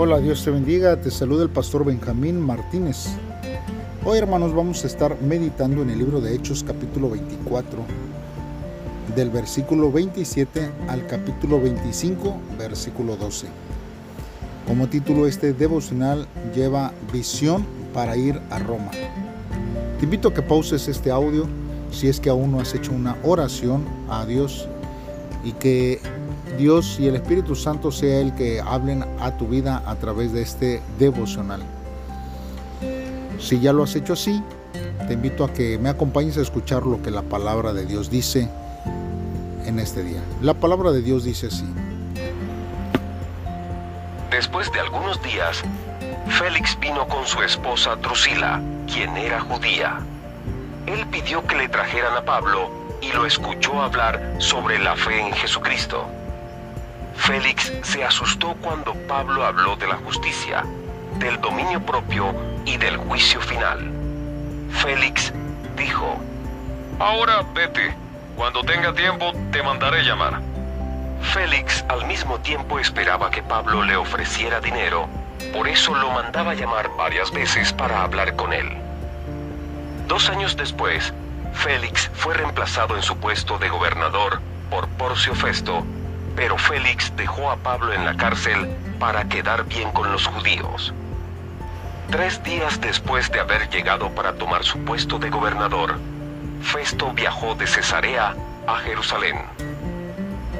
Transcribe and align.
Hola, 0.00 0.20
Dios 0.20 0.44
te 0.44 0.52
bendiga, 0.52 1.00
te 1.00 1.10
saluda 1.10 1.42
el 1.42 1.50
pastor 1.50 1.84
Benjamín 1.84 2.40
Martínez. 2.40 3.08
Hoy 4.04 4.18
hermanos 4.18 4.54
vamos 4.54 4.84
a 4.84 4.86
estar 4.86 5.20
meditando 5.20 5.82
en 5.82 5.90
el 5.90 5.98
libro 5.98 6.20
de 6.20 6.36
Hechos 6.36 6.62
capítulo 6.62 7.10
24, 7.10 7.80
del 9.16 9.30
versículo 9.30 9.90
27 9.90 10.70
al 10.86 11.04
capítulo 11.08 11.60
25, 11.60 12.32
versículo 12.56 13.16
12. 13.16 13.48
Como 14.68 14.86
título 14.86 15.26
este 15.26 15.52
devocional 15.52 16.28
lleva 16.54 16.92
visión 17.12 17.66
para 17.92 18.16
ir 18.16 18.40
a 18.50 18.60
Roma. 18.60 18.92
Te 19.98 20.04
invito 20.04 20.28
a 20.28 20.32
que 20.32 20.42
pauses 20.42 20.86
este 20.86 21.10
audio 21.10 21.48
si 21.90 22.06
es 22.06 22.20
que 22.20 22.30
aún 22.30 22.52
no 22.52 22.60
has 22.60 22.72
hecho 22.72 22.92
una 22.92 23.16
oración 23.24 23.84
a 24.08 24.24
Dios 24.24 24.68
y 25.42 25.54
que 25.54 26.00
Dios 26.58 26.98
y 26.98 27.06
el 27.06 27.14
Espíritu 27.14 27.54
Santo 27.54 27.90
sea 27.92 28.20
el 28.20 28.34
que 28.34 28.60
hablen 28.60 29.04
a 29.20 29.30
tu 29.30 29.46
vida 29.46 29.82
a 29.86 29.94
través 29.94 30.32
de 30.32 30.42
este 30.42 30.82
devocional. 30.98 31.62
Si 33.38 33.60
ya 33.60 33.72
lo 33.72 33.84
has 33.84 33.94
hecho 33.94 34.14
así, 34.14 34.42
te 35.06 35.14
invito 35.14 35.44
a 35.44 35.52
que 35.52 35.78
me 35.78 35.88
acompañes 35.88 36.36
a 36.36 36.42
escuchar 36.42 36.84
lo 36.84 37.00
que 37.00 37.12
la 37.12 37.22
palabra 37.22 37.72
de 37.72 37.86
Dios 37.86 38.10
dice 38.10 38.48
en 39.64 39.78
este 39.78 40.02
día. 40.02 40.20
La 40.42 40.54
palabra 40.54 40.90
de 40.90 41.00
Dios 41.00 41.24
dice 41.24 41.46
así. 41.46 41.64
Después 44.30 44.70
de 44.72 44.80
algunos 44.80 45.22
días, 45.22 45.62
Félix 46.28 46.76
vino 46.80 47.06
con 47.06 47.24
su 47.24 47.40
esposa 47.40 47.94
Drusila, 47.96 48.60
quien 48.92 49.16
era 49.16 49.40
judía. 49.40 50.00
Él 50.86 51.06
pidió 51.06 51.46
que 51.46 51.56
le 51.56 51.68
trajeran 51.68 52.16
a 52.16 52.22
Pablo 52.22 52.68
y 53.00 53.12
lo 53.12 53.24
escuchó 53.24 53.80
hablar 53.80 54.34
sobre 54.38 54.78
la 54.80 54.96
fe 54.96 55.20
en 55.20 55.32
Jesucristo. 55.32 56.17
Félix 57.18 57.72
se 57.82 58.02
asustó 58.02 58.54
cuando 58.62 58.94
Pablo 59.06 59.44
habló 59.44 59.76
de 59.76 59.86
la 59.86 59.96
justicia, 59.96 60.64
del 61.18 61.38
dominio 61.40 61.84
propio 61.84 62.34
y 62.64 62.78
del 62.78 62.96
juicio 62.96 63.40
final. 63.40 63.90
Félix 64.70 65.32
dijo, 65.76 66.18
Ahora 66.98 67.44
vete, 67.54 67.94
cuando 68.34 68.62
tenga 68.62 68.94
tiempo 68.94 69.32
te 69.52 69.62
mandaré 69.62 70.04
llamar. 70.04 70.40
Félix 71.34 71.84
al 71.88 72.06
mismo 72.06 72.38
tiempo 72.40 72.78
esperaba 72.78 73.30
que 73.30 73.42
Pablo 73.42 73.84
le 73.84 73.96
ofreciera 73.96 74.60
dinero, 74.60 75.06
por 75.52 75.68
eso 75.68 75.94
lo 75.94 76.10
mandaba 76.10 76.54
llamar 76.54 76.88
varias 76.96 77.30
veces 77.30 77.74
para 77.74 78.04
hablar 78.04 78.36
con 78.36 78.54
él. 78.54 78.68
Dos 80.06 80.30
años 80.30 80.56
después, 80.56 81.12
Félix 81.52 82.10
fue 82.14 82.32
reemplazado 82.34 82.96
en 82.96 83.02
su 83.02 83.18
puesto 83.18 83.58
de 83.58 83.68
gobernador 83.68 84.40
por 84.70 84.88
Porcio 84.88 85.34
Festo, 85.34 85.84
pero 86.38 86.56
Félix 86.56 87.12
dejó 87.16 87.50
a 87.50 87.56
Pablo 87.56 87.92
en 87.92 88.04
la 88.04 88.16
cárcel 88.16 88.68
para 89.00 89.24
quedar 89.24 89.64
bien 89.64 89.90
con 89.90 90.12
los 90.12 90.24
judíos. 90.24 90.94
Tres 92.12 92.40
días 92.44 92.80
después 92.80 93.28
de 93.32 93.40
haber 93.40 93.68
llegado 93.70 94.08
para 94.10 94.34
tomar 94.34 94.62
su 94.62 94.78
puesto 94.84 95.18
de 95.18 95.30
gobernador, 95.30 95.98
Festo 96.62 97.12
viajó 97.12 97.56
de 97.56 97.66
Cesarea 97.66 98.36
a 98.68 98.76
Jerusalén. 98.76 99.36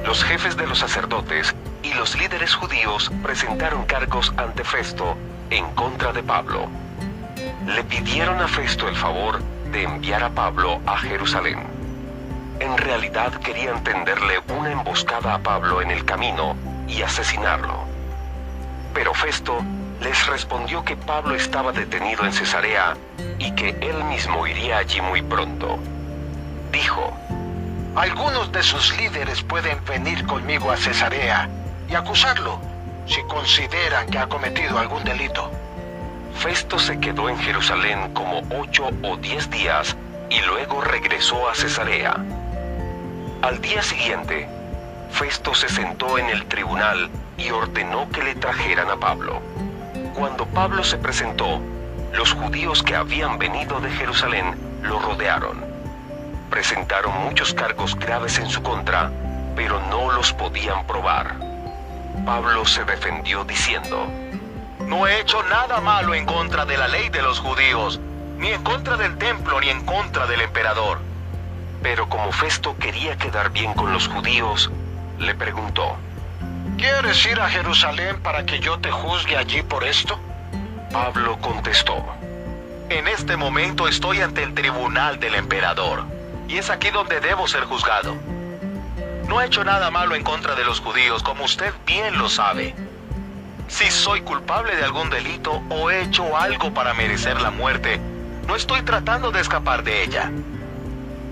Los 0.05 0.21
jefes 0.21 0.57
de 0.57 0.67
los 0.67 0.79
sacerdotes 0.79 1.55
y 1.81 1.93
los 1.93 2.13
líderes 2.19 2.53
judíos 2.55 3.09
presentaron 3.23 3.85
cargos 3.85 4.33
ante 4.35 4.65
Festo 4.65 5.15
en 5.49 5.63
contra 5.75 6.11
de 6.11 6.23
Pablo. 6.23 6.67
Le 7.65 7.85
pidieron 7.85 8.41
a 8.41 8.49
Festo 8.49 8.85
el 8.89 8.97
favor 8.97 9.41
de 9.71 9.83
enviar 9.83 10.23
a 10.23 10.29
Pablo 10.29 10.81
a 10.85 10.97
Jerusalén 10.97 11.68
en 12.59 12.77
realidad 12.77 13.33
querían 13.33 13.83
tenderle 13.83 14.39
una 14.57 14.71
emboscada 14.71 15.35
a 15.35 15.39
Pablo 15.39 15.81
en 15.81 15.91
el 15.91 16.05
camino 16.05 16.55
y 16.87 17.01
asesinarlo. 17.01 17.85
Pero 18.93 19.13
Festo 19.13 19.63
les 20.01 20.27
respondió 20.27 20.83
que 20.83 20.95
Pablo 20.95 21.35
estaba 21.35 21.71
detenido 21.71 22.25
en 22.25 22.33
Cesarea 22.33 22.95
y 23.37 23.51
que 23.51 23.69
él 23.81 24.03
mismo 24.05 24.47
iría 24.47 24.77
allí 24.77 25.01
muy 25.01 25.21
pronto. 25.21 25.77
Dijo, 26.71 27.13
algunos 27.95 28.51
de 28.51 28.63
sus 28.63 28.95
líderes 28.97 29.43
pueden 29.43 29.83
venir 29.85 30.25
conmigo 30.25 30.71
a 30.71 30.77
Cesarea 30.77 31.49
y 31.89 31.95
acusarlo 31.95 32.59
si 33.05 33.21
consideran 33.23 34.07
que 34.07 34.19
ha 34.19 34.27
cometido 34.27 34.77
algún 34.77 35.03
delito. 35.03 35.51
Festo 36.35 36.79
se 36.79 36.99
quedó 36.99 37.27
en 37.27 37.37
Jerusalén 37.39 38.13
como 38.13 38.41
ocho 38.61 38.89
o 39.03 39.17
diez 39.17 39.49
días 39.49 39.95
y 40.29 40.39
luego 40.41 40.81
regresó 40.81 41.49
a 41.49 41.55
Cesarea. 41.55 42.15
Al 43.41 43.61
día 43.61 43.81
siguiente, 43.81 44.49
Festo 45.11 45.55
se 45.55 45.69
sentó 45.69 46.17
en 46.17 46.29
el 46.29 46.45
tribunal 46.47 47.09
y 47.37 47.49
ordenó 47.51 48.09
que 48.09 48.21
le 48.21 48.35
trajeran 48.35 48.89
a 48.89 48.97
Pablo. 48.97 49.41
Cuando 50.13 50.45
Pablo 50.45 50.83
se 50.83 50.97
presentó, 50.97 51.61
los 52.11 52.33
judíos 52.33 52.83
que 52.83 52.97
habían 52.97 53.39
venido 53.39 53.79
de 53.79 53.89
Jerusalén 53.91 54.59
lo 54.81 54.99
rodearon. 54.99 55.63
Presentaron 56.49 57.13
muchos 57.23 57.53
cargos 57.53 57.95
graves 57.95 58.37
en 58.39 58.49
su 58.49 58.61
contra, 58.61 59.09
pero 59.55 59.79
no 59.89 60.11
los 60.11 60.33
podían 60.33 60.85
probar. 60.85 61.35
Pablo 62.25 62.65
se 62.65 62.83
defendió 62.83 63.45
diciendo, 63.45 64.05
No 64.85 65.07
he 65.07 65.21
hecho 65.21 65.41
nada 65.43 65.79
malo 65.79 66.13
en 66.13 66.25
contra 66.25 66.65
de 66.65 66.77
la 66.77 66.89
ley 66.89 67.07
de 67.07 67.21
los 67.21 67.39
judíos, 67.39 68.01
ni 68.37 68.49
en 68.49 68.61
contra 68.63 68.97
del 68.97 69.17
templo, 69.17 69.61
ni 69.61 69.69
en 69.69 69.85
contra 69.85 70.27
del 70.27 70.41
emperador. 70.41 71.08
Pero 71.81 72.09
como 72.09 72.31
Festo 72.31 72.77
quería 72.77 73.17
quedar 73.17 73.51
bien 73.51 73.73
con 73.73 73.93
los 73.93 74.07
judíos, 74.07 74.69
le 75.17 75.35
preguntó, 75.35 75.97
¿Quieres 76.77 77.25
ir 77.25 77.39
a 77.39 77.49
Jerusalén 77.49 78.21
para 78.21 78.45
que 78.45 78.59
yo 78.59 78.79
te 78.79 78.91
juzgue 78.91 79.37
allí 79.37 79.61
por 79.61 79.83
esto? 79.83 80.19
Pablo 80.91 81.37
contestó, 81.39 82.05
En 82.89 83.07
este 83.07 83.37
momento 83.37 83.87
estoy 83.87 84.21
ante 84.21 84.43
el 84.43 84.53
tribunal 84.53 85.19
del 85.19 85.35
emperador, 85.35 86.05
y 86.47 86.57
es 86.57 86.69
aquí 86.69 86.89
donde 86.89 87.19
debo 87.19 87.47
ser 87.47 87.65
juzgado. 87.65 88.15
No 89.27 89.41
he 89.41 89.45
hecho 89.45 89.63
nada 89.63 89.91
malo 89.91 90.15
en 90.15 90.23
contra 90.23 90.55
de 90.55 90.65
los 90.65 90.79
judíos, 90.79 91.21
como 91.21 91.43
usted 91.43 91.73
bien 91.85 92.17
lo 92.17 92.29
sabe. 92.29 92.73
Si 93.67 93.91
soy 93.91 94.21
culpable 94.21 94.75
de 94.75 94.83
algún 94.83 95.09
delito 95.11 95.61
o 95.69 95.91
he 95.91 96.01
hecho 96.01 96.35
algo 96.35 96.73
para 96.73 96.95
merecer 96.95 97.39
la 97.39 97.51
muerte, 97.51 98.01
no 98.47 98.55
estoy 98.55 98.81
tratando 98.81 99.31
de 99.31 99.41
escapar 99.41 99.83
de 99.83 100.03
ella. 100.03 100.31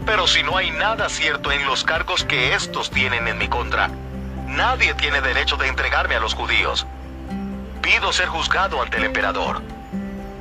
Pero 0.07 0.25
si 0.25 0.41
no 0.41 0.55
hay 0.55 0.71
nada 0.71 1.09
cierto 1.09 1.51
en 1.51 1.65
los 1.65 1.83
cargos 1.83 2.23
que 2.23 2.53
estos 2.53 2.89
tienen 2.89 3.27
en 3.27 3.37
mi 3.37 3.49
contra, 3.49 3.89
nadie 4.47 4.93
tiene 4.93 5.19
derecho 5.19 5.57
de 5.57 5.67
entregarme 5.67 6.15
a 6.15 6.21
los 6.21 6.33
judíos. 6.33 6.87
Pido 7.81 8.13
ser 8.13 8.29
juzgado 8.29 8.81
ante 8.81 8.97
el 8.97 9.03
emperador. 9.03 9.61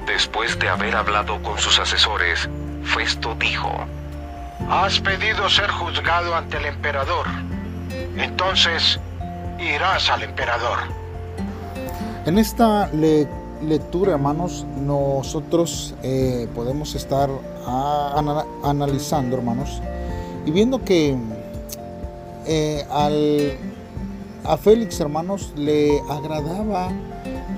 Después 0.06 0.56
de 0.60 0.68
haber 0.68 0.94
hablado 0.94 1.42
con 1.42 1.58
sus 1.58 1.80
asesores, 1.80 2.48
Festo 2.84 3.34
dijo, 3.34 3.72
Has 4.70 5.00
pedido 5.00 5.50
ser 5.50 5.68
juzgado 5.68 6.36
ante 6.36 6.58
el 6.58 6.66
emperador. 6.66 7.26
Entonces, 8.16 9.00
irás 9.58 10.08
al 10.10 10.22
emperador. 10.22 10.78
En 12.24 12.38
esta 12.38 12.88
lectura, 12.92 14.12
hermanos, 14.12 14.64
nosotros 14.76 15.96
eh, 16.04 16.48
podemos 16.54 16.94
estar 16.94 17.28
analizando, 17.66 19.36
hermanos, 19.36 19.80
y 20.44 20.50
viendo 20.50 20.84
que 20.84 21.16
eh, 22.46 22.84
al, 22.90 23.56
a 24.44 24.56
Félix, 24.56 25.00
hermanos, 25.00 25.52
le 25.56 26.00
agradaba 26.08 26.90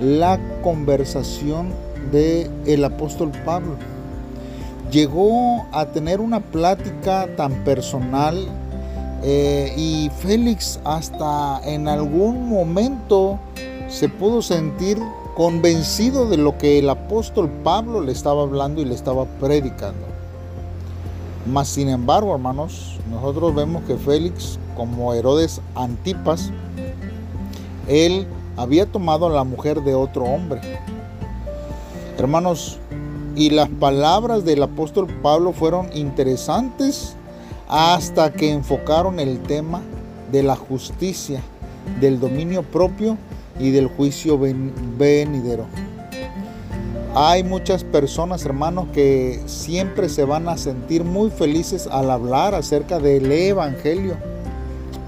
la 0.00 0.38
conversación 0.62 1.72
de 2.10 2.50
el 2.66 2.84
apóstol 2.84 3.30
Pablo. 3.44 3.76
Llegó 4.90 5.66
a 5.72 5.86
tener 5.86 6.20
una 6.20 6.40
plática 6.40 7.28
tan 7.36 7.64
personal 7.64 8.48
eh, 9.22 9.74
y 9.76 10.10
Félix 10.20 10.80
hasta 10.84 11.60
en 11.64 11.88
algún 11.88 12.48
momento 12.48 13.38
se 13.88 14.08
pudo 14.08 14.40
sentir 14.40 14.98
convencido 15.38 16.28
de 16.28 16.36
lo 16.36 16.58
que 16.58 16.80
el 16.80 16.90
apóstol 16.90 17.48
Pablo 17.62 18.00
le 18.00 18.10
estaba 18.10 18.42
hablando 18.42 18.82
y 18.82 18.84
le 18.84 18.96
estaba 18.96 19.24
predicando. 19.38 20.04
Mas 21.46 21.68
sin 21.68 21.88
embargo, 21.88 22.34
hermanos, 22.34 22.98
nosotros 23.08 23.54
vemos 23.54 23.84
que 23.84 23.96
Félix, 23.96 24.58
como 24.76 25.14
Herodes 25.14 25.60
Antipas, 25.76 26.50
él 27.86 28.26
había 28.56 28.86
tomado 28.86 29.26
a 29.26 29.30
la 29.30 29.44
mujer 29.44 29.84
de 29.84 29.94
otro 29.94 30.24
hombre. 30.24 30.60
Hermanos, 32.18 32.80
y 33.36 33.50
las 33.50 33.68
palabras 33.68 34.44
del 34.44 34.60
apóstol 34.64 35.06
Pablo 35.22 35.52
fueron 35.52 35.88
interesantes 35.94 37.14
hasta 37.68 38.32
que 38.32 38.50
enfocaron 38.50 39.20
el 39.20 39.38
tema 39.44 39.82
de 40.32 40.42
la 40.42 40.56
justicia, 40.56 41.40
del 42.00 42.18
dominio 42.18 42.64
propio 42.64 43.16
y 43.58 43.70
del 43.70 43.86
juicio 43.88 44.38
venidero. 44.38 45.66
Hay 47.14 47.42
muchas 47.42 47.84
personas, 47.84 48.44
hermanos, 48.44 48.86
que 48.92 49.40
siempre 49.46 50.08
se 50.08 50.24
van 50.24 50.48
a 50.48 50.56
sentir 50.56 51.04
muy 51.04 51.30
felices 51.30 51.88
al 51.90 52.10
hablar 52.10 52.54
acerca 52.54 52.98
del 52.98 53.30
Evangelio. 53.32 54.16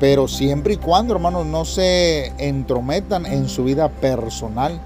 pero 0.00 0.29
siempre 0.29 0.75
y 0.75 0.76
cuando, 0.79 1.14
hermanos, 1.14 1.44
no 1.44 1.67
se 1.67 2.32
entrometan 2.38 3.26
en 3.26 3.50
su 3.50 3.64
vida 3.64 3.91
personal. 3.91 4.81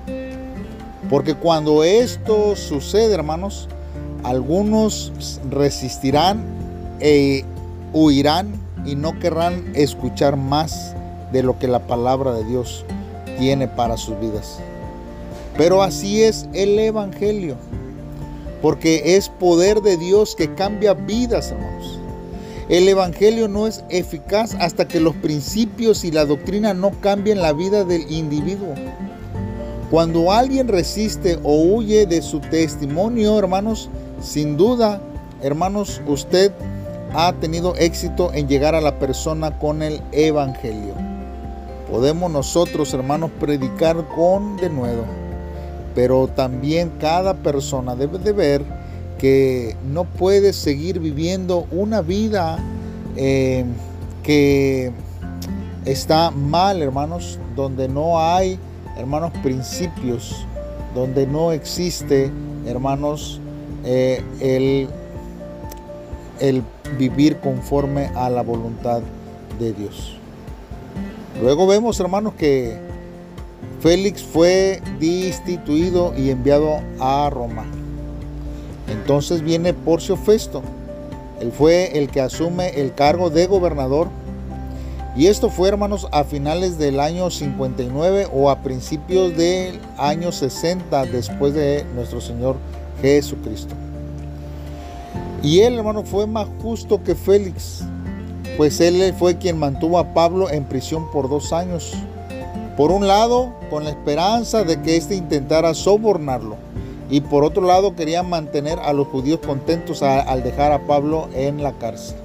Porque 1.08 1.36
cuando 1.36 1.84
esto 1.84 2.56
sucede, 2.56 3.14
hermanos, 3.14 3.68
algunos 4.24 5.12
resistirán 5.48 6.44
e 6.98 7.44
huirán 7.92 8.60
y 8.84 8.96
no 8.96 9.16
querrán 9.20 9.70
escuchar 9.74 10.36
más 10.36 10.96
de 11.32 11.44
lo 11.44 11.60
que 11.60 11.68
la 11.68 11.86
palabra 11.86 12.32
de 12.32 12.44
Dios 12.44 12.84
tiene 13.38 13.68
para 13.68 13.96
sus 13.96 14.18
vidas. 14.20 14.58
Pero 15.56 15.82
así 15.82 16.22
es 16.22 16.48
el 16.52 16.78
Evangelio, 16.78 17.56
porque 18.60 19.16
es 19.16 19.28
poder 19.28 19.82
de 19.82 19.96
Dios 19.96 20.34
que 20.34 20.54
cambia 20.54 20.94
vidas, 20.94 21.50
hermanos. 21.50 21.98
El 22.68 22.88
Evangelio 22.88 23.46
no 23.46 23.66
es 23.66 23.84
eficaz 23.90 24.56
hasta 24.58 24.88
que 24.88 24.98
los 24.98 25.14
principios 25.16 26.02
y 26.02 26.10
la 26.10 26.24
doctrina 26.24 26.72
no 26.72 26.92
cambien 27.00 27.42
la 27.42 27.52
vida 27.52 27.84
del 27.84 28.10
individuo. 28.10 28.74
Cuando 29.90 30.32
alguien 30.32 30.68
resiste 30.68 31.38
o 31.42 31.62
huye 31.62 32.06
de 32.06 32.22
su 32.22 32.40
testimonio, 32.40 33.38
hermanos, 33.38 33.90
sin 34.22 34.56
duda, 34.56 35.00
hermanos, 35.42 36.00
usted 36.06 36.52
ha 37.12 37.32
tenido 37.34 37.76
éxito 37.76 38.32
en 38.32 38.48
llegar 38.48 38.74
a 38.74 38.80
la 38.80 38.98
persona 38.98 39.58
con 39.58 39.82
el 39.82 40.00
Evangelio. 40.10 41.13
Podemos 41.90 42.30
nosotros, 42.30 42.92
hermanos, 42.94 43.30
predicar 43.38 44.08
con 44.14 44.56
denuedo, 44.56 45.04
pero 45.94 46.28
también 46.28 46.92
cada 46.98 47.34
persona 47.34 47.94
debe 47.94 48.18
de 48.18 48.32
ver 48.32 48.64
que 49.18 49.76
no 49.84 50.04
puede 50.04 50.52
seguir 50.52 50.98
viviendo 50.98 51.66
una 51.70 52.00
vida 52.00 52.58
eh, 53.16 53.64
que 54.22 54.92
está 55.84 56.30
mal, 56.30 56.82
hermanos, 56.82 57.38
donde 57.54 57.88
no 57.88 58.18
hay, 58.18 58.58
hermanos, 58.96 59.32
principios, 59.42 60.46
donde 60.94 61.26
no 61.26 61.52
existe, 61.52 62.30
hermanos, 62.66 63.40
eh, 63.84 64.22
el, 64.40 64.88
el 66.40 66.62
vivir 66.98 67.38
conforme 67.40 68.06
a 68.14 68.30
la 68.30 68.42
voluntad 68.42 69.02
de 69.58 69.72
Dios. 69.74 70.16
Luego 71.40 71.66
vemos, 71.66 71.98
hermanos, 72.00 72.34
que 72.34 72.78
Félix 73.80 74.22
fue 74.22 74.80
destituido 74.98 76.14
y 76.16 76.30
enviado 76.30 76.80
a 77.00 77.28
Roma. 77.30 77.66
Entonces 78.88 79.42
viene 79.42 79.74
Porcio 79.74 80.16
Festo. 80.16 80.62
Él 81.40 81.52
fue 81.52 81.98
el 81.98 82.08
que 82.08 82.20
asume 82.20 82.80
el 82.80 82.94
cargo 82.94 83.30
de 83.30 83.46
gobernador. 83.46 84.08
Y 85.16 85.26
esto 85.26 85.50
fue, 85.50 85.68
hermanos, 85.68 86.08
a 86.12 86.24
finales 86.24 86.78
del 86.78 86.98
año 86.98 87.30
59 87.30 88.28
o 88.32 88.50
a 88.50 88.60
principios 88.60 89.36
del 89.36 89.78
año 89.96 90.32
60 90.32 91.06
después 91.06 91.54
de 91.54 91.84
nuestro 91.94 92.20
Señor 92.20 92.56
Jesucristo. 93.00 93.74
Y 95.42 95.60
él, 95.60 95.74
hermano, 95.74 96.04
fue 96.04 96.26
más 96.26 96.48
justo 96.62 97.02
que 97.04 97.14
Félix, 97.14 97.84
pues 98.56 98.80
él 98.80 99.14
fue 99.18 99.36
quien 99.36 99.58
mantuvo 99.58 99.98
a 99.98 100.14
Pablo 100.14 100.50
en 100.50 100.64
prisión 100.64 101.10
por 101.10 101.28
dos 101.28 101.52
años. 101.52 101.94
Por 102.76 102.90
un 102.90 103.06
lado, 103.06 103.52
con 103.70 103.84
la 103.84 103.90
esperanza 103.90 104.64
de 104.64 104.80
que 104.82 104.96
éste 104.96 105.14
intentara 105.14 105.74
sobornarlo 105.74 106.56
y 107.10 107.20
por 107.20 107.44
otro 107.44 107.66
lado 107.66 107.94
querían 107.94 108.28
mantener 108.28 108.78
a 108.78 108.92
los 108.92 109.08
judíos 109.08 109.40
contentos 109.44 110.02
al 110.02 110.42
dejar 110.42 110.72
a 110.72 110.86
Pablo 110.86 111.28
en 111.34 111.62
la 111.62 111.72
cárcel. 111.72 112.16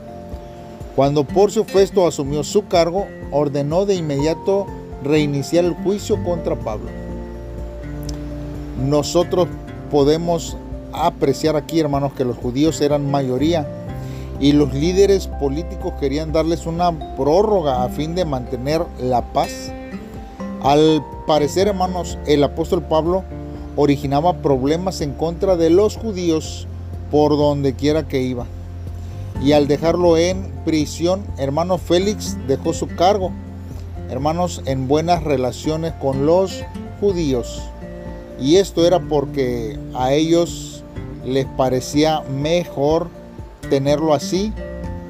Cuando 0.96 1.24
Porcio 1.24 1.64
Festo 1.64 2.08
asumió 2.08 2.44
su 2.44 2.68
cargo, 2.68 3.06
ordenó 3.31 3.86
de 3.86 3.96
inmediato 3.96 4.66
reiniciar 5.04 5.66
el 5.66 5.74
juicio 5.74 6.22
contra 6.24 6.56
Pablo. 6.56 6.90
Nosotros 8.86 9.48
podemos 9.92 10.58
apreciar 10.92 11.56
aquí, 11.56 11.80
hermanos, 11.80 12.14
que 12.14 12.26
los 12.26 12.38
judíos 12.38 12.81
eran 12.81 13.10
mayoría 13.10 13.68
y 14.39 14.53
los 14.53 14.74
líderes 14.74 15.27
políticos 15.27 15.94
querían 16.00 16.31
darles 16.31 16.65
una 16.65 17.15
prórroga 17.15 17.83
a 17.83 17.89
fin 17.89 18.15
de 18.15 18.25
mantener 18.25 18.86
la 19.01 19.21
paz. 19.33 19.71
Al 20.62 21.03
parecer, 21.27 21.68
hermanos, 21.68 22.18
el 22.25 22.44
apóstol 22.44 22.83
Pablo 22.83 23.24
originaba 23.75 24.38
problemas 24.41 25.01
en 25.01 25.13
contra 25.13 25.56
de 25.56 25.69
los 25.69 25.97
judíos 25.97 26.68
por 27.12 27.31
donde 27.31 27.74
quiera 27.74 28.07
que 28.07 28.21
iba. 28.21 28.45
Y 29.44 29.53
al 29.53 29.68
dejarlo 29.68 30.18
en 30.18 30.51
prisión, 30.65 31.24
hermano 31.38 31.77
Félix 31.77 32.38
dejó 32.47 32.74
su 32.74 32.88
cargo, 32.88 33.31
hermanos, 34.09 34.62
en 34.65 34.88
buenas 34.88 35.24
relaciones 35.24 35.94
con 35.94 36.25
los 36.25 36.63
judíos. 37.00 37.62
Y 38.39 38.57
esto 38.57 38.85
era 38.85 39.00
porque 39.00 39.77
a 39.94 40.13
ellos 40.13 40.83
les 41.25 41.45
parecía 41.45 42.21
mejor 42.21 43.07
tenerlo 43.69 44.13
así 44.13 44.53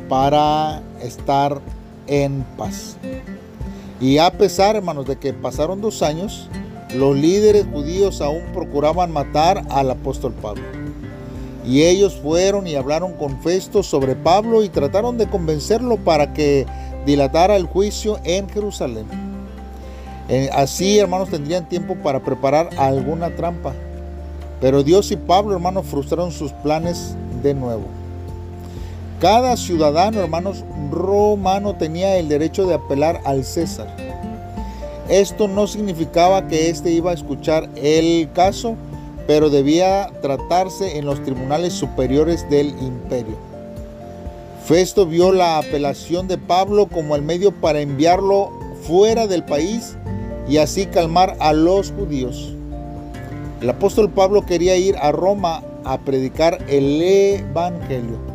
para 0.07 0.81
estar 1.01 1.61
en 2.07 2.43
paz. 2.57 2.97
Y 4.01 4.17
a 4.17 4.31
pesar, 4.31 4.75
hermanos, 4.75 5.05
de 5.05 5.17
que 5.17 5.33
pasaron 5.33 5.81
dos 5.81 6.01
años, 6.01 6.49
los 6.95 7.15
líderes 7.15 7.65
judíos 7.71 8.21
aún 8.21 8.43
procuraban 8.53 9.11
matar 9.11 9.63
al 9.69 9.91
apóstol 9.91 10.33
Pablo. 10.33 10.63
Y 11.65 11.83
ellos 11.83 12.17
fueron 12.21 12.65
y 12.65 12.75
hablaron 12.75 13.13
con 13.13 13.41
Festo 13.41 13.83
sobre 13.83 14.15
Pablo 14.15 14.63
y 14.63 14.69
trataron 14.69 15.17
de 15.17 15.27
convencerlo 15.27 15.97
para 15.97 16.33
que 16.33 16.65
dilatara 17.05 17.55
el 17.57 17.65
juicio 17.65 18.19
en 18.23 18.49
Jerusalén. 18.49 19.05
Eh, 20.29 20.49
así, 20.53 20.97
hermanos, 20.97 21.29
tendrían 21.29 21.67
tiempo 21.67 21.95
para 21.95 22.21
preparar 22.21 22.69
alguna 22.77 23.35
trampa. 23.35 23.73
Pero 24.61 24.83
Dios 24.83 25.11
y 25.11 25.15
Pablo, 25.15 25.53
hermanos, 25.53 25.85
frustraron 25.85 26.31
sus 26.31 26.51
planes 26.53 27.15
de 27.43 27.53
nuevo. 27.53 27.98
Cada 29.19 29.57
ciudadano, 29.57 30.21
hermanos, 30.21 30.63
romano 30.91 31.75
tenía 31.75 32.15
el 32.15 32.29
derecho 32.29 32.65
de 32.65 32.75
apelar 32.75 33.19
al 33.25 33.43
César. 33.43 33.93
Esto 35.09 35.49
no 35.49 35.67
significaba 35.67 36.47
que 36.47 36.69
éste 36.69 36.91
iba 36.91 37.11
a 37.11 37.15
escuchar 37.15 37.67
el 37.75 38.29
caso, 38.33 38.75
pero 39.27 39.49
debía 39.49 40.09
tratarse 40.21 40.97
en 40.97 41.05
los 41.05 41.21
tribunales 41.21 41.73
superiores 41.73 42.49
del 42.49 42.69
imperio. 42.81 43.35
Festo 44.65 45.05
vio 45.05 45.33
la 45.33 45.57
apelación 45.57 46.29
de 46.29 46.37
Pablo 46.37 46.87
como 46.87 47.17
el 47.17 47.21
medio 47.21 47.51
para 47.51 47.81
enviarlo 47.81 48.51
fuera 48.83 49.27
del 49.27 49.43
país 49.43 49.97
y 50.47 50.57
así 50.57 50.85
calmar 50.85 51.35
a 51.39 51.51
los 51.51 51.91
judíos. 51.91 52.53
El 53.59 53.69
apóstol 53.69 54.09
Pablo 54.09 54.45
quería 54.45 54.77
ir 54.77 54.95
a 54.97 55.11
Roma 55.11 55.61
a 55.83 55.97
predicar 55.97 56.59
el 56.69 57.01
Evangelio. 57.01 58.28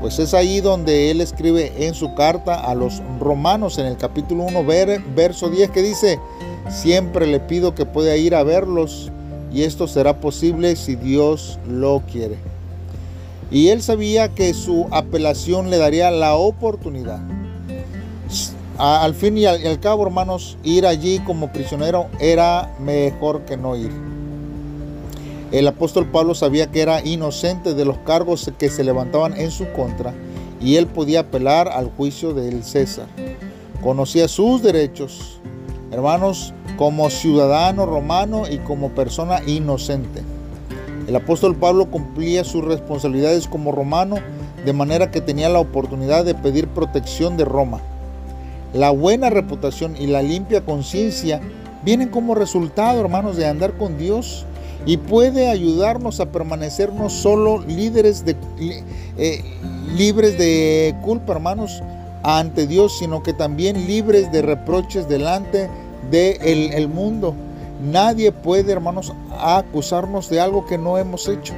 Pues 0.00 0.18
es 0.18 0.32
ahí 0.32 0.62
donde 0.62 1.10
él 1.10 1.20
escribe 1.20 1.86
en 1.86 1.94
su 1.94 2.14
carta 2.14 2.54
a 2.54 2.74
los 2.74 3.02
romanos 3.20 3.76
en 3.78 3.84
el 3.84 3.98
capítulo 3.98 4.44
1, 4.44 4.64
verso 5.14 5.50
10, 5.50 5.70
que 5.70 5.82
dice, 5.82 6.18
siempre 6.70 7.26
le 7.26 7.38
pido 7.38 7.74
que 7.74 7.84
pueda 7.84 8.16
ir 8.16 8.34
a 8.34 8.42
verlos 8.42 9.12
y 9.52 9.62
esto 9.62 9.86
será 9.86 10.18
posible 10.18 10.74
si 10.76 10.96
Dios 10.96 11.58
lo 11.68 12.02
quiere. 12.10 12.38
Y 13.50 13.68
él 13.68 13.82
sabía 13.82 14.30
que 14.30 14.54
su 14.54 14.86
apelación 14.90 15.68
le 15.68 15.76
daría 15.76 16.10
la 16.10 16.34
oportunidad. 16.34 17.20
Al 18.78 19.14
fin 19.14 19.36
y 19.36 19.44
al 19.44 19.80
cabo, 19.80 20.06
hermanos, 20.06 20.56
ir 20.64 20.86
allí 20.86 21.18
como 21.18 21.52
prisionero 21.52 22.06
era 22.20 22.74
mejor 22.80 23.42
que 23.42 23.58
no 23.58 23.76
ir. 23.76 24.09
El 25.52 25.66
apóstol 25.66 26.06
Pablo 26.06 26.36
sabía 26.36 26.70
que 26.70 26.80
era 26.80 27.04
inocente 27.04 27.74
de 27.74 27.84
los 27.84 27.98
cargos 27.98 28.52
que 28.56 28.68
se 28.68 28.84
levantaban 28.84 29.36
en 29.36 29.50
su 29.50 29.70
contra 29.72 30.14
y 30.60 30.76
él 30.76 30.86
podía 30.86 31.20
apelar 31.20 31.68
al 31.68 31.90
juicio 31.90 32.34
del 32.34 32.62
César. 32.62 33.06
Conocía 33.82 34.28
sus 34.28 34.62
derechos, 34.62 35.40
hermanos, 35.90 36.54
como 36.76 37.10
ciudadano 37.10 37.84
romano 37.84 38.44
y 38.48 38.58
como 38.58 38.90
persona 38.90 39.40
inocente. 39.44 40.22
El 41.08 41.16
apóstol 41.16 41.56
Pablo 41.56 41.90
cumplía 41.90 42.44
sus 42.44 42.64
responsabilidades 42.64 43.48
como 43.48 43.72
romano 43.72 44.18
de 44.64 44.72
manera 44.72 45.10
que 45.10 45.20
tenía 45.20 45.48
la 45.48 45.58
oportunidad 45.58 46.24
de 46.24 46.36
pedir 46.36 46.68
protección 46.68 47.36
de 47.36 47.44
Roma. 47.44 47.80
La 48.72 48.90
buena 48.90 49.30
reputación 49.30 49.96
y 49.96 50.06
la 50.06 50.22
limpia 50.22 50.64
conciencia 50.64 51.40
vienen 51.84 52.08
como 52.08 52.36
resultado, 52.36 53.00
hermanos, 53.00 53.36
de 53.36 53.48
andar 53.48 53.72
con 53.76 53.98
Dios 53.98 54.46
y 54.86 54.96
puede 54.96 55.48
ayudarnos 55.48 56.20
a 56.20 56.26
permanecer 56.26 56.92
no 56.92 57.10
solo 57.10 57.58
líderes 57.58 58.24
de, 58.24 58.36
eh, 59.18 59.44
libres 59.94 60.38
de 60.38 60.94
culpa, 61.02 61.32
hermanos, 61.32 61.82
ante 62.22 62.66
Dios, 62.66 62.98
sino 62.98 63.22
que 63.22 63.32
también 63.32 63.86
libres 63.86 64.30
de 64.32 64.42
reproches 64.42 65.08
delante 65.08 65.68
del 66.10 66.72
el 66.72 66.88
mundo. 66.88 67.34
Nadie 67.82 68.32
puede, 68.32 68.72
hermanos, 68.72 69.12
acusarnos 69.38 70.28
de 70.28 70.40
algo 70.40 70.66
que 70.66 70.76
no 70.76 70.98
hemos 70.98 71.28
hecho. 71.28 71.54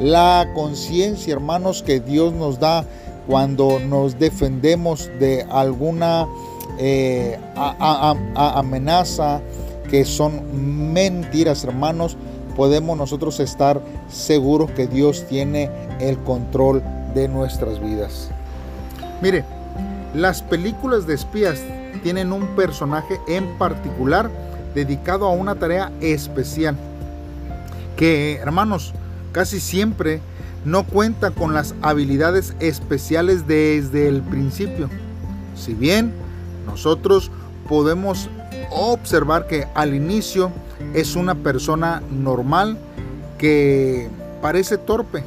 La 0.00 0.48
conciencia, 0.54 1.32
hermanos, 1.34 1.82
que 1.82 2.00
Dios 2.00 2.32
nos 2.32 2.58
da 2.58 2.84
cuando 3.26 3.78
nos 3.80 4.18
defendemos 4.18 5.10
de 5.18 5.46
alguna 5.50 6.28
eh, 6.78 7.38
amenaza, 8.34 9.40
que 9.90 10.04
son 10.04 10.92
mentiras, 10.92 11.64
hermanos, 11.64 12.16
podemos 12.56 12.96
nosotros 12.96 13.40
estar 13.40 13.80
seguros 14.08 14.70
que 14.70 14.86
Dios 14.86 15.26
tiene 15.28 15.70
el 16.00 16.18
control 16.18 16.82
de 17.14 17.28
nuestras 17.28 17.80
vidas. 17.80 18.30
Mire, 19.22 19.44
las 20.14 20.42
películas 20.42 21.06
de 21.06 21.14
espías 21.14 21.60
tienen 22.02 22.32
un 22.32 22.46
personaje 22.56 23.20
en 23.28 23.56
particular 23.58 24.30
dedicado 24.74 25.26
a 25.26 25.30
una 25.30 25.54
tarea 25.54 25.92
especial 26.00 26.76
que, 27.96 28.36
hermanos, 28.36 28.92
casi 29.32 29.60
siempre 29.60 30.20
no 30.64 30.84
cuenta 30.84 31.30
con 31.30 31.54
las 31.54 31.74
habilidades 31.82 32.54
especiales 32.60 33.46
desde 33.46 34.08
el 34.08 34.22
principio. 34.22 34.88
Si 35.56 35.74
bien 35.74 36.12
nosotros 36.66 37.30
podemos 37.68 38.28
observar 38.70 39.46
que 39.46 39.66
al 39.74 39.94
inicio 39.94 40.50
es 40.94 41.16
una 41.16 41.34
persona 41.34 42.02
normal 42.10 42.78
que 43.38 44.08
parece 44.40 44.78
torpe, 44.78 45.24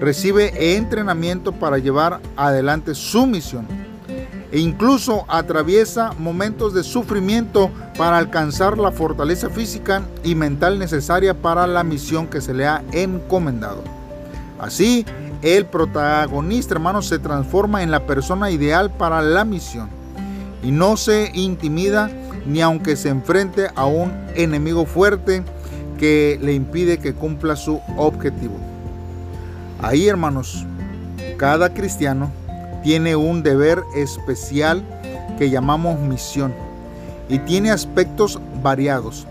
recibe 0.00 0.76
entrenamiento 0.76 1.52
para 1.52 1.78
llevar 1.78 2.20
adelante 2.36 2.94
su 2.94 3.26
misión 3.26 3.66
e 4.50 4.58
incluso 4.60 5.24
atraviesa 5.28 6.12
momentos 6.18 6.72
de 6.72 6.82
sufrimiento 6.82 7.70
para 7.96 8.16
alcanzar 8.16 8.78
la 8.78 8.92
fortaleza 8.92 9.50
física 9.50 10.02
y 10.24 10.34
mental 10.34 10.78
necesaria 10.78 11.34
para 11.34 11.66
la 11.66 11.84
misión 11.84 12.26
que 12.28 12.40
se 12.40 12.54
le 12.54 12.66
ha 12.66 12.82
encomendado. 12.92 13.82
Así, 14.58 15.04
el 15.42 15.66
protagonista, 15.66 16.74
hermanos, 16.74 17.06
se 17.06 17.18
transforma 17.18 17.82
en 17.82 17.90
la 17.90 18.06
persona 18.06 18.50
ideal 18.50 18.90
para 18.90 19.20
la 19.22 19.44
misión 19.44 19.88
y 20.62 20.70
no 20.70 20.96
se 20.96 21.30
intimida 21.34 22.10
ni 22.48 22.62
aunque 22.62 22.96
se 22.96 23.10
enfrente 23.10 23.68
a 23.74 23.84
un 23.84 24.10
enemigo 24.34 24.86
fuerte 24.86 25.42
que 25.98 26.38
le 26.40 26.54
impide 26.54 26.98
que 26.98 27.12
cumpla 27.12 27.56
su 27.56 27.80
objetivo. 27.96 28.56
Ahí, 29.80 30.08
hermanos, 30.08 30.66
cada 31.36 31.74
cristiano 31.74 32.30
tiene 32.82 33.16
un 33.16 33.42
deber 33.42 33.82
especial 33.94 34.82
que 35.38 35.50
llamamos 35.50 36.00
misión 36.00 36.54
y 37.28 37.38
tiene 37.40 37.70
aspectos 37.70 38.40
variados, 38.62 39.26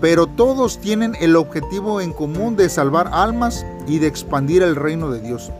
pero 0.00 0.26
todos 0.26 0.78
tienen 0.78 1.14
el 1.20 1.36
objetivo 1.36 2.00
en 2.00 2.12
común 2.12 2.56
de 2.56 2.68
salvar 2.68 3.10
almas 3.12 3.64
y 3.86 4.00
de 4.00 4.08
expandir 4.08 4.62
el 4.62 4.74
reino 4.74 5.10
de 5.10 5.20
Dios. 5.20 5.52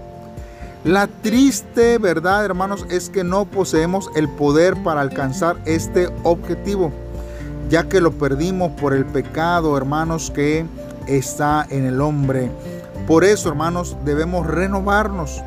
La 0.86 1.06
triste 1.08 1.98
verdad, 1.98 2.46
hermanos, 2.46 2.86
es 2.88 3.10
que 3.10 3.24
no 3.24 3.44
poseemos 3.44 4.08
el 4.16 4.28
poder 4.28 4.82
para 4.82 5.02
alcanzar 5.02 5.56
este 5.66 6.08
objetivo, 6.22 6.92
ya 7.68 7.88
que 7.88 8.00
lo 8.00 8.12
perdimos 8.12 8.70
por 8.80 8.94
el 8.94 9.04
pecado, 9.04 9.76
hermanos, 9.76 10.30
que 10.30 10.64
está 11.06 11.66
en 11.68 11.84
el 11.84 12.00
hombre. 12.00 12.50
Por 13.06 13.24
eso, 13.24 13.50
hermanos, 13.50 13.96
debemos 14.04 14.46
renovarnos 14.46 15.42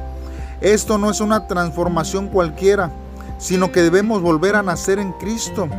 esto 0.62 0.98
no 0.98 1.10
es 1.10 1.22
una 1.22 1.48
transformación 1.48 2.28
cualquiera, 2.28 2.92
sino 3.38 3.72
que 3.72 3.82
debemos 3.82 4.22
volver 4.22 4.56
a 4.56 4.64
nacer 4.64 5.00
en 5.00 5.14
Cristo. 5.14 5.70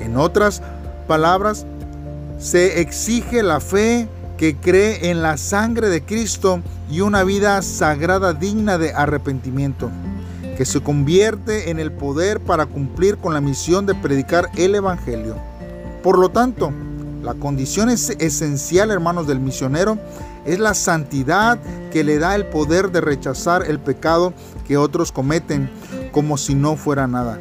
En 0.00 0.18
otras 0.18 0.62
palabras, 1.06 1.64
se 2.38 2.80
exige 2.80 3.42
la 3.42 3.60
fe 3.60 4.06
que 4.38 4.56
cree 4.56 5.10
en 5.10 5.20
la 5.20 5.36
sangre 5.36 5.88
de 5.88 6.02
Cristo 6.02 6.62
y 6.90 7.00
una 7.00 7.24
vida 7.24 7.60
sagrada 7.60 8.32
digna 8.32 8.78
de 8.78 8.94
arrepentimiento, 8.94 9.90
que 10.56 10.64
se 10.64 10.80
convierte 10.80 11.70
en 11.70 11.78
el 11.78 11.92
poder 11.92 12.40
para 12.40 12.64
cumplir 12.64 13.18
con 13.18 13.34
la 13.34 13.40
misión 13.40 13.84
de 13.84 13.94
predicar 13.94 14.48
el 14.56 14.76
Evangelio. 14.76 15.36
Por 16.02 16.18
lo 16.18 16.30
tanto, 16.30 16.72
la 17.22 17.34
condición 17.34 17.90
es 17.90 18.10
esencial, 18.20 18.90
hermanos, 18.90 19.26
del 19.26 19.40
misionero 19.40 19.98
es 20.48 20.58
la 20.58 20.72
santidad 20.72 21.58
que 21.92 22.04
le 22.04 22.18
da 22.18 22.34
el 22.34 22.46
poder 22.46 22.90
de 22.90 23.02
rechazar 23.02 23.64
el 23.68 23.78
pecado 23.78 24.32
que 24.66 24.78
otros 24.78 25.12
cometen 25.12 25.68
como 26.10 26.38
si 26.38 26.54
no 26.54 26.76
fuera 26.76 27.06
nada. 27.06 27.38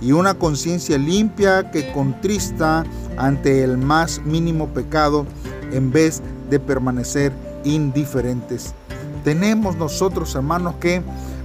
Y 0.00 0.12
una 0.12 0.34
conciencia 0.34 0.96
limpia 0.96 1.70
que 1.70 1.92
contrista 1.92 2.84
ante 3.18 3.64
el 3.64 3.76
más 3.76 4.22
mínimo 4.24 4.68
pecado 4.68 5.26
en 5.72 5.90
vez 5.90 6.22
de 6.50 6.60
permanecer 6.60 7.32
indiferentes. 7.64 8.74
Tenemos 9.24 9.76
nosotros, 9.76 10.34
hermanos, 10.34 10.76
que 10.80 11.02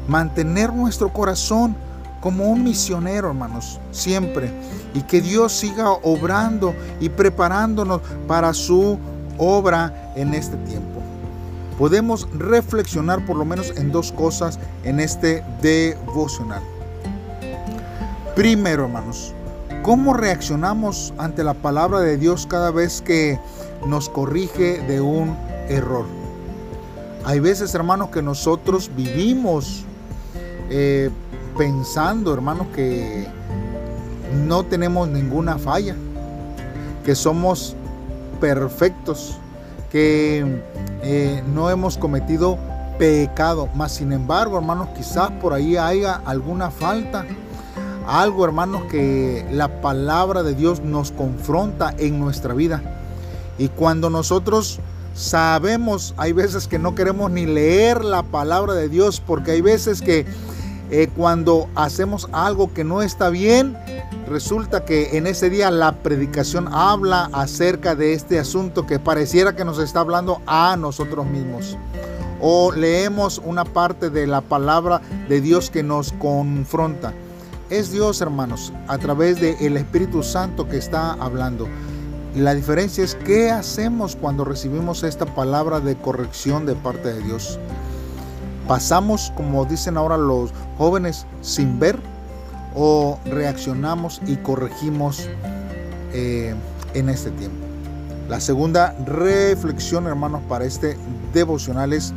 mantener 0.08 0.74
nuestro 0.74 1.12
corazón 1.12 1.76
como 2.22 2.50
un 2.50 2.64
misionero, 2.64 3.30
hermanos, 3.30 3.80
siempre. 3.92 4.52
Y 4.94 5.02
que 5.02 5.22
Dios 5.22 5.52
siga 5.54 5.92
obrando 5.92 6.74
y 7.00 7.10
preparándonos 7.10 8.02
para 8.28 8.54
su 8.54 8.98
obra 9.38 10.14
en 10.16 10.34
este 10.34 10.56
tiempo 10.58 10.94
podemos 11.78 12.28
reflexionar 12.34 13.26
por 13.26 13.36
lo 13.36 13.46
menos 13.46 13.74
en 13.76 13.92
dos 13.92 14.12
cosas 14.12 14.60
en 14.84 15.00
este 15.00 15.44
devocional. 15.62 16.62
Primero, 18.36 18.86
hermanos, 18.86 19.34
¿cómo 19.82 20.14
reaccionamos 20.14 21.14
ante 21.18 21.44
la 21.44 21.54
palabra 21.54 22.00
de 22.00 22.18
Dios 22.18 22.48
cada 22.48 22.72
vez 22.72 23.02
que 23.02 23.40
nos 23.88 24.10
corrige 24.10 24.80
de 24.82 25.02
un 25.02 25.36
error? 25.70 26.06
Hay 27.26 27.40
veces, 27.40 27.74
hermanos, 27.74 28.10
que 28.10 28.22
nosotros 28.22 28.92
vivimos 28.96 29.86
eh, 30.70 31.10
pensando, 31.58 32.34
hermanos, 32.34 32.68
que 32.76 33.28
no 34.46 34.64
tenemos 34.64 35.08
ninguna 35.08 35.58
falla, 35.58 35.96
que 37.06 37.16
somos 37.16 37.76
perfectos, 38.42 39.38
que 39.90 40.62
eh, 41.02 41.44
no 41.54 41.70
hemos 41.70 41.98
cometido 41.98 42.58
pecado. 42.98 43.70
Mas 43.74 43.94
sin 43.94 44.12
embargo, 44.12 44.58
hermanos, 44.58 44.90
quizás 44.98 45.32
por 45.32 45.54
ahí 45.54 45.78
haya 45.78 46.22
alguna 46.26 46.72
falta. 46.72 47.26
Algo, 48.06 48.44
hermanos, 48.44 48.84
que 48.92 49.46
la 49.52 49.82
palabra 49.82 50.44
de 50.44 50.56
Dios 50.56 50.82
nos 50.82 51.12
confronta 51.12 51.94
en 51.98 52.20
nuestra 52.20 52.54
vida. 52.54 52.93
Y 53.58 53.70
cuando 53.70 54.10
nosotros 54.10 54.80
sabemos, 55.14 56.14
hay 56.18 56.34
veces 56.34 56.68
que 56.68 56.80
no 56.80 56.96
queremos 56.96 57.32
ni 57.32 57.46
leer 57.46 58.04
la 58.04 58.24
palabra 58.24 58.74
de 58.74 58.90
Dios, 58.90 59.22
porque 59.26 59.52
hay 59.52 59.62
veces 59.62 60.02
que 60.02 60.26
eh, 60.92 61.10
cuando 61.16 61.70
hacemos 61.76 62.28
algo 62.32 62.74
que 62.74 62.84
no 62.84 63.02
está 63.02 63.30
bien, 63.30 63.78
resulta 64.28 64.86
que 64.86 65.18
en 65.18 65.28
ese 65.28 65.50
día 65.50 65.72
la 65.72 65.94
predicación 65.94 66.68
habla 66.72 67.30
acerca 67.34 67.96
de 67.96 68.14
este 68.14 68.40
asunto 68.40 68.86
que 68.86 69.00
pareciera 69.00 69.56
que 69.56 69.66
nos 69.66 69.80
está 69.80 70.02
hablando 70.02 70.42
a 70.46 70.76
nosotros 70.78 71.26
mismos. 71.26 71.78
O 72.42 72.72
leemos 72.72 73.42
una 73.44 73.64
parte 73.64 74.10
de 74.10 74.28
la 74.28 74.42
palabra 74.42 75.02
de 75.30 75.42
Dios 75.42 75.70
que 75.70 75.82
nos 75.82 76.12
confronta. 76.14 77.14
Es 77.70 77.92
Dios, 77.92 78.22
hermanos, 78.22 78.74
a 78.88 78.98
través 78.98 79.40
del 79.40 79.78
Espíritu 79.78 80.22
Santo 80.22 80.68
que 80.68 80.78
está 80.78 81.14
hablando. 81.14 81.68
Y 82.36 82.40
la 82.40 82.56
diferencia 82.56 83.04
es 83.04 83.16
qué 83.16 83.52
hacemos 83.52 84.16
cuando 84.16 84.44
recibimos 84.44 85.04
esta 85.04 85.26
palabra 85.26 85.80
de 85.80 85.96
corrección 85.96 86.66
de 86.66 86.74
parte 86.76 87.14
de 87.14 87.22
Dios. 87.22 87.60
Pasamos, 88.68 89.32
como 89.36 89.66
dicen 89.66 89.98
ahora 89.98 90.18
los 90.18 90.52
jóvenes, 90.78 91.28
sin 91.42 91.80
ver 91.80 92.00
o 92.76 93.20
reaccionamos 93.26 94.20
y 94.26 94.38
corregimos 94.38 95.30
eh, 96.14 96.56
en 96.96 97.10
este 97.10 97.30
tiempo. 97.32 97.68
La 98.30 98.40
segunda 98.40 98.96
reflexión, 99.06 100.08
hermanos, 100.08 100.42
para 100.50 100.66
este 100.66 100.98
devocional 101.34 101.94
es 101.94 102.14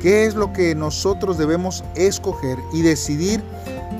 qué 0.00 0.26
es 0.26 0.34
lo 0.34 0.52
que 0.52 0.74
nosotros 0.74 1.38
debemos 1.38 1.84
escoger 1.94 2.58
y 2.72 2.82
decidir 2.82 3.40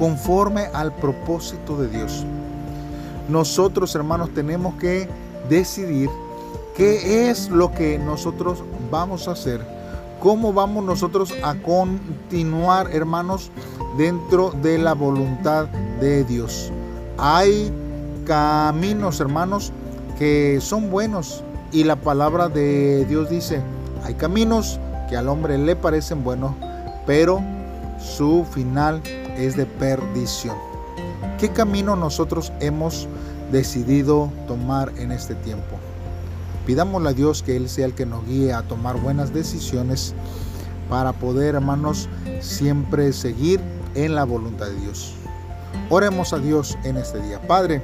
conforme 0.00 0.66
al 0.72 0.92
propósito 0.96 1.76
de 1.76 1.88
Dios. 1.88 2.24
Nosotros, 3.28 3.94
hermanos, 3.94 4.34
tenemos 4.34 4.74
que 4.76 5.08
decidir 5.48 6.10
qué 6.76 7.30
es 7.30 7.48
lo 7.48 7.72
que 7.72 7.98
nosotros 7.98 8.62
vamos 8.90 9.28
a 9.28 9.32
hacer, 9.32 9.60
cómo 10.20 10.52
vamos 10.52 10.84
nosotros 10.84 11.32
a 11.42 11.54
continuar, 11.54 12.90
hermanos, 12.92 13.50
dentro 13.96 14.50
de 14.62 14.78
la 14.78 14.94
voluntad 14.94 15.66
de 16.00 16.24
Dios. 16.24 16.72
Hay 17.18 17.72
caminos, 18.24 19.20
hermanos, 19.20 19.72
que 20.18 20.58
son 20.60 20.90
buenos 20.90 21.44
y 21.72 21.84
la 21.84 21.96
palabra 21.96 22.48
de 22.48 23.04
Dios 23.06 23.30
dice, 23.30 23.60
hay 24.04 24.14
caminos 24.14 24.78
que 25.08 25.16
al 25.16 25.28
hombre 25.28 25.58
le 25.58 25.76
parecen 25.76 26.24
buenos, 26.24 26.52
pero 27.06 27.40
su 27.98 28.44
final 28.50 29.02
es 29.36 29.56
de 29.56 29.66
perdición. 29.66 30.56
¿Qué 31.38 31.50
camino 31.50 31.96
nosotros 31.96 32.52
hemos 32.60 33.08
decidido 33.50 34.30
tomar 34.46 34.92
en 34.98 35.12
este 35.12 35.34
tiempo? 35.34 35.76
Pidámosle 36.66 37.10
a 37.10 37.12
Dios 37.12 37.42
que 37.42 37.56
Él 37.56 37.68
sea 37.68 37.86
el 37.86 37.94
que 37.94 38.06
nos 38.06 38.26
guíe 38.26 38.52
a 38.52 38.62
tomar 38.62 39.00
buenas 39.00 39.34
decisiones 39.34 40.14
para 40.88 41.12
poder, 41.12 41.54
hermanos, 41.54 42.08
siempre 42.40 43.12
seguir 43.12 43.60
en 43.94 44.14
la 44.14 44.24
voluntad 44.24 44.66
de 44.66 44.80
Dios. 44.80 45.14
Oremos 45.90 46.32
a 46.32 46.38
Dios 46.38 46.78
en 46.84 46.96
este 46.96 47.20
día. 47.20 47.40
Padre, 47.40 47.82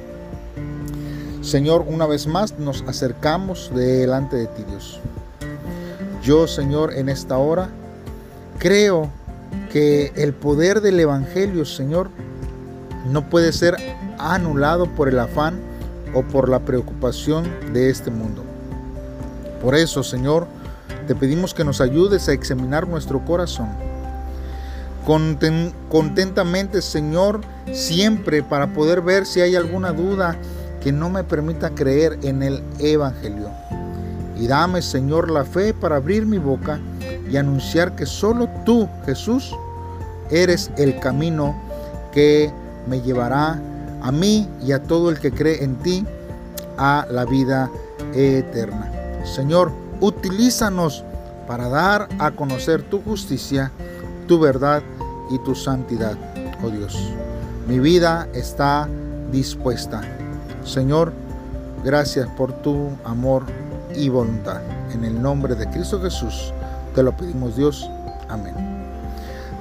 Señor, 1.41 1.85
una 1.87 2.05
vez 2.05 2.27
más 2.27 2.57
nos 2.59 2.83
acercamos 2.83 3.71
delante 3.73 4.37
de 4.37 4.47
ti, 4.47 4.63
Dios. 4.67 4.99
Yo, 6.23 6.47
Señor, 6.47 6.93
en 6.93 7.09
esta 7.09 7.37
hora 7.37 7.69
creo 8.59 9.09
que 9.71 10.11
el 10.15 10.33
poder 10.33 10.81
del 10.81 10.99
Evangelio, 10.99 11.65
Señor, 11.65 12.09
no 13.09 13.29
puede 13.29 13.51
ser 13.53 13.75
anulado 14.21 14.85
por 14.85 15.09
el 15.09 15.19
afán 15.19 15.59
o 16.13 16.23
por 16.23 16.49
la 16.49 16.59
preocupación 16.59 17.45
de 17.73 17.89
este 17.89 18.11
mundo. 18.11 18.43
Por 19.61 19.75
eso, 19.75 20.03
Señor, 20.03 20.47
te 21.07 21.15
pedimos 21.15 21.53
que 21.53 21.63
nos 21.63 21.81
ayudes 21.81 22.27
a 22.29 22.33
examinar 22.33 22.87
nuestro 22.87 23.23
corazón. 23.25 23.69
contentamente, 25.89 26.81
Señor, 26.81 27.41
siempre 27.71 28.43
para 28.43 28.73
poder 28.73 29.01
ver 29.01 29.25
si 29.25 29.41
hay 29.41 29.55
alguna 29.55 29.91
duda 29.91 30.37
que 30.81 30.91
no 30.91 31.09
me 31.09 31.23
permita 31.23 31.71
creer 31.71 32.19
en 32.23 32.43
el 32.43 32.63
Evangelio. 32.79 33.49
Y 34.37 34.47
dame, 34.47 34.81
Señor, 34.81 35.29
la 35.29 35.45
fe 35.45 35.73
para 35.73 35.97
abrir 35.97 36.25
mi 36.25 36.37
boca 36.37 36.79
y 37.29 37.37
anunciar 37.37 37.95
que 37.95 38.05
solo 38.05 38.49
tú, 38.65 38.89
Jesús, 39.05 39.55
eres 40.31 40.71
el 40.77 40.99
camino 40.99 41.55
que 42.11 42.51
me 42.87 43.01
llevará 43.01 43.61
a 44.01 44.11
mí 44.11 44.47
y 44.61 44.71
a 44.71 44.83
todo 44.83 45.09
el 45.09 45.19
que 45.19 45.31
cree 45.31 45.63
en 45.63 45.75
ti 45.77 46.05
a 46.77 47.05
la 47.09 47.25
vida 47.25 47.69
eterna. 48.13 48.91
Señor, 49.23 49.71
utilízanos 49.99 51.03
para 51.47 51.69
dar 51.69 52.07
a 52.19 52.31
conocer 52.31 52.81
tu 52.83 53.01
justicia, 53.01 53.71
tu 54.27 54.39
verdad 54.39 54.81
y 55.29 55.39
tu 55.39 55.55
santidad, 55.55 56.17
oh 56.63 56.69
Dios. 56.69 56.97
Mi 57.67 57.79
vida 57.79 58.27
está 58.33 58.87
dispuesta. 59.31 60.01
Señor, 60.63 61.13
gracias 61.83 62.27
por 62.37 62.53
tu 62.61 62.89
amor 63.03 63.43
y 63.95 64.09
voluntad. 64.09 64.61
En 64.93 65.05
el 65.05 65.21
nombre 65.21 65.55
de 65.55 65.69
Cristo 65.69 66.01
Jesús 66.01 66.53
te 66.95 67.03
lo 67.03 67.15
pedimos 67.15 67.55
Dios. 67.55 67.89
Amén. 68.29 68.55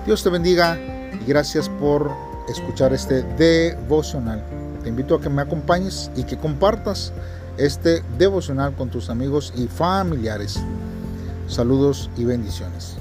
Dios 0.06 0.22
te 0.22 0.30
bendiga 0.30 0.78
y 0.78 1.24
gracias 1.26 1.68
por 1.68 2.10
escuchar 2.50 2.92
este 2.92 3.22
devocional. 3.22 4.42
Te 4.82 4.88
invito 4.88 5.14
a 5.14 5.20
que 5.20 5.28
me 5.28 5.42
acompañes 5.42 6.10
y 6.16 6.24
que 6.24 6.36
compartas 6.36 7.12
este 7.58 8.02
devocional 8.18 8.74
con 8.74 8.90
tus 8.90 9.10
amigos 9.10 9.52
y 9.56 9.66
familiares. 9.66 10.60
Saludos 11.46 12.10
y 12.16 12.24
bendiciones. 12.24 12.96